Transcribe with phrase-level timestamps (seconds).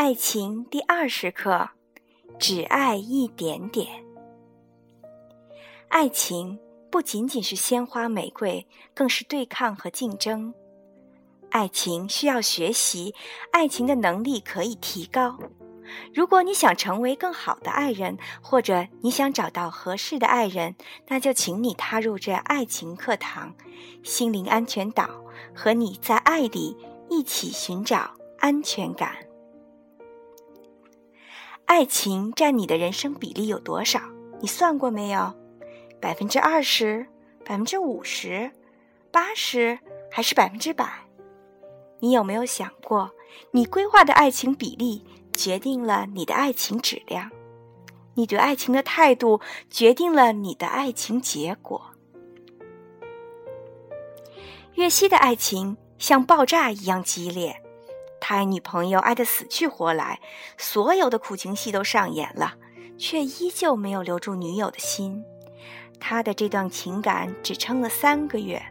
[0.00, 1.68] 爱情第二十课：
[2.38, 4.02] 只爱一点点。
[5.88, 6.58] 爱情
[6.90, 10.54] 不仅仅是鲜花玫瑰，更是对抗和竞争。
[11.50, 13.14] 爱情需要学习，
[13.52, 15.38] 爱情的能力可以提高。
[16.14, 20.76] 如果你想成为更好的爱人，或者你想找到合适的爱人，
[21.08, 23.54] 那就请你踏入这爱情课堂——
[24.02, 25.10] 心灵安全岛，
[25.54, 26.74] 和你在爱里
[27.10, 29.14] 一起寻找安全感。
[31.70, 34.00] 爱情占你的人生比例有多少？
[34.40, 35.32] 你算过没有？
[36.00, 37.06] 百分之二十、
[37.44, 38.50] 百分之五十、
[39.12, 39.78] 八十，
[40.10, 40.84] 还是百分之百？
[42.00, 43.12] 你有没有想过，
[43.52, 47.30] 你规划的爱情比例决定了你的爱情质量？
[48.14, 49.40] 你对爱情的态度
[49.70, 51.80] 决定了你的爱情结果。
[54.74, 57.62] 岳西的爱情像爆炸一样激烈。
[58.30, 60.20] 爱女朋友爱得死去活来，
[60.56, 62.54] 所有的苦情戏都上演了，
[62.96, 65.24] 却依旧没有留住女友的心。
[65.98, 68.62] 他的这段情感只撑了三个月。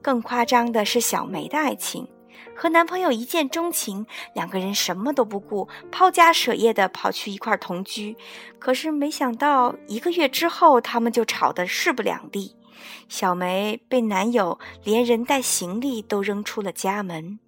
[0.00, 2.08] 更夸张的是小梅的爱情，
[2.54, 8.16] 和男朋友一见钟情，两个人什么都不顾，抛家舍业的跑去一块同居。
[8.60, 12.54] 可是没想到一个月之后，他们就吵得势不两立。
[13.08, 17.40] 小梅被男友连人带行李都扔出了家门。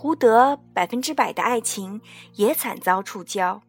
[0.00, 2.00] 胡德百分之百的爱情
[2.34, 3.62] 也惨遭触礁，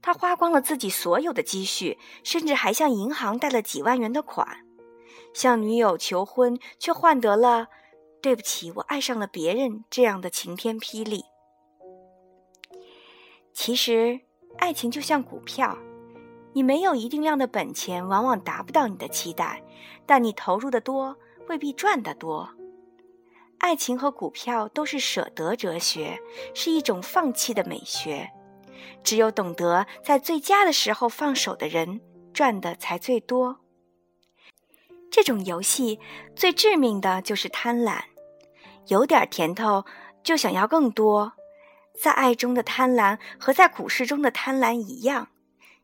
[0.00, 4.48] 他花光了自己所有的积蓄，甚至还向银行贷了几万元的款，
[5.34, 7.66] 向女友求婚，却换得了
[8.22, 11.22] “对不起，我爱上了别人”这样的晴天霹雳。
[13.52, 14.20] 其实，
[14.56, 15.76] 爱情就像股票，
[16.54, 19.62] 你没有一定量的本钱，往往达不到你的期待，
[20.06, 21.14] 但你投入的多，
[21.46, 22.48] 未必赚得多。
[23.62, 26.20] 爱情和股票都是舍得哲学，
[26.52, 28.28] 是一种放弃的美学。
[29.04, 32.00] 只有懂得在最佳的时候放手的人，
[32.34, 33.60] 赚的才最多。
[35.12, 36.00] 这种游戏
[36.34, 38.00] 最致命的就是贪婪，
[38.88, 39.84] 有点甜头
[40.24, 41.32] 就想要更多。
[41.94, 45.28] 在爱中的贪婪和在股市中的贪婪一样，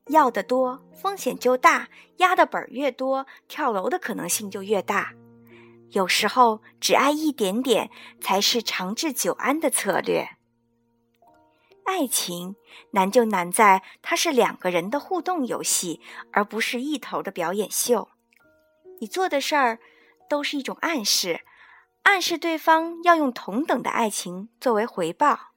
[0.09, 5.12] 要的多，风险就大，压的本越多，跳楼的可能性就越大。
[5.91, 7.91] 有时候，只爱一点点
[8.21, 10.37] 才是长治久安的策略。
[11.84, 12.56] 爱情
[12.91, 16.00] 难就难在它是两个人的互动游戏，
[16.32, 18.09] 而不是一头的表演秀。
[19.00, 19.78] 你做的事儿
[20.28, 21.41] 都是一种暗示，
[22.03, 25.53] 暗示对方要用同等的爱情作为回报。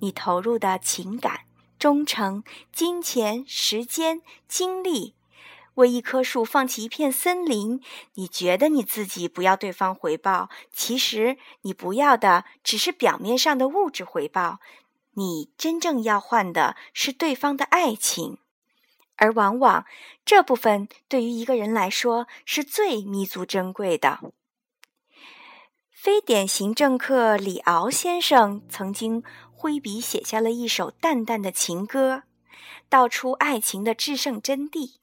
[0.00, 1.40] 你投入的情感、
[1.78, 5.16] 忠诚、金钱、时间、精力。
[5.74, 7.80] 为一棵树放弃一片森林，
[8.14, 14.60] 你觉得你自己不要对方回报，其实你不要的只是表面上的物质回报，
[15.14, 18.38] 你真正要换的是对方的爱情，
[19.16, 19.86] 而往往
[20.24, 24.32] 这部分对于一个人来说是最弥足珍贵的。
[25.90, 29.22] 非典型政客李敖先生曾经
[29.52, 32.24] 挥笔写下了一首淡淡的情歌，
[32.88, 35.01] 道出爱情的至圣真谛。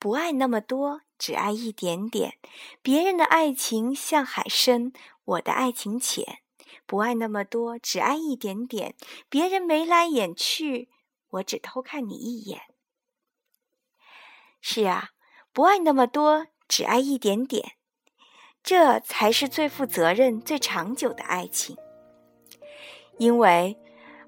[0.00, 2.38] 不爱那么多，只爱一点点。
[2.80, 4.94] 别人的爱情像海深，
[5.26, 6.38] 我的爱情浅。
[6.86, 8.94] 不爱那么多，只爱一点点。
[9.28, 10.88] 别人眉来眼去，
[11.32, 12.62] 我只偷看你一眼。
[14.62, 15.10] 是啊，
[15.52, 17.72] 不爱那么多，只爱一点点，
[18.62, 21.76] 这才是最负责任、最长久的爱情。
[23.18, 23.78] 因为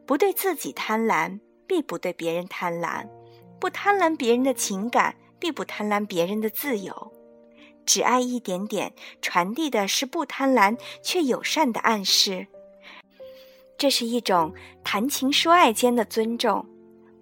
[0.05, 3.09] 不对自己贪婪，必不对别人贪婪；
[3.59, 5.17] 不贪婪别人的情感。
[5.43, 7.13] 并不贪婪别人的自由，
[7.85, 12.47] 只爱一点点，传递的是不贪婪却友善的暗示。
[13.77, 14.55] 这是一种
[14.85, 16.65] 谈情说爱间的尊重。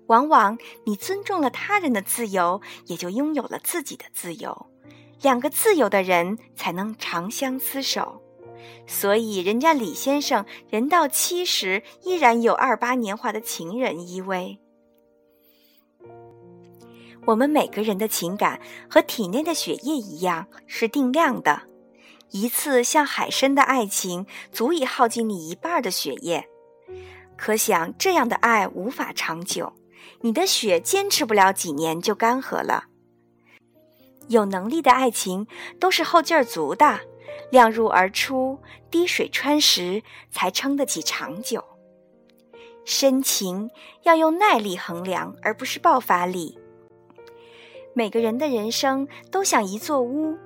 [0.09, 4.67] 往往你尊重了他人的自由，也就拥有了自己的自由。
[5.23, 8.21] 两个自由的人才能长相厮守。
[8.87, 14.59] 所以，人家李先生人到七十，依然有二八年华的情人依偎。
[17.27, 21.63] 我们每个人的情感和体内的血液一样是定量的，
[22.31, 26.49] 一次像海参的爱情足以耗尽你一半的血液，
[27.37, 29.73] 可想这样的爱无法长久，
[30.21, 32.85] 你的血坚持不了几年就干涸了。
[34.29, 35.49] 有能力的爱情
[35.81, 37.01] 都是后劲儿足的，
[37.51, 41.65] 量入而出，滴水穿石，才撑得起长久。
[42.85, 43.71] 深情
[44.05, 46.60] 要用耐力衡量，而不是爆发力。
[47.93, 50.37] 每个人的人生都像一座屋，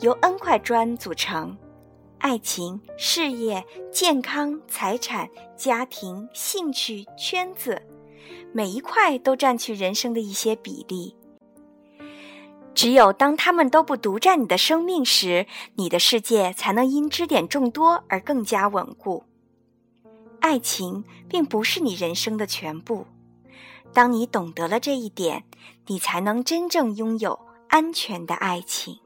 [0.00, 1.56] 由 n 块砖组成。
[2.18, 7.82] 爱情、事业、健康、财产、家庭、兴趣、圈子，
[8.52, 11.14] 每一块都占据人生的一些比例。
[12.74, 19.24] 只有当他们都不独占你的生命时，你的世界才能因支点众多而更加稳固。
[20.40, 23.06] 爱情并不是你人生的全部。
[23.96, 25.44] 当你懂得了这一点，
[25.86, 27.38] 你才能真正拥有
[27.68, 28.98] 安全的爱情。